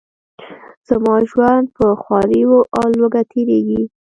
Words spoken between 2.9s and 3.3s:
لوږه